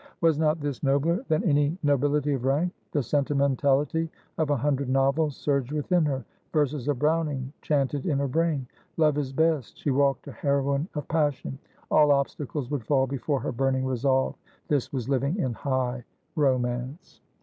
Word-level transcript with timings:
Was 0.19 0.39
not 0.39 0.59
this 0.59 0.81
nobler 0.81 1.23
than 1.27 1.43
any 1.43 1.77
nobility 1.83 2.33
of 2.33 2.43
rank? 2.43 2.73
The 2.91 3.03
sentimentality 3.03 4.09
of 4.39 4.49
a 4.49 4.57
hundred 4.57 4.89
novels 4.89 5.37
surged 5.37 5.71
within 5.71 6.05
her; 6.05 6.25
verses 6.51 6.87
of 6.87 6.97
Browning 6.97 7.53
chanted 7.61 8.07
in 8.07 8.17
her 8.17 8.27
brain. 8.27 8.65
"Love 8.97 9.19
is 9.19 9.31
best!" 9.31 9.77
She 9.77 9.91
walked 9.91 10.27
a 10.27 10.31
heroine 10.31 10.87
of 10.95 11.07
passion. 11.07 11.59
All 11.91 12.09
obstacles 12.11 12.71
would 12.71 12.83
fall 12.83 13.05
before 13.05 13.41
her 13.41 13.51
burning 13.51 13.85
resolve. 13.85 14.33
This 14.69 14.91
was 14.91 15.07
living 15.07 15.37
in 15.37 15.53
high 15.53 16.03
romance! 16.35 17.21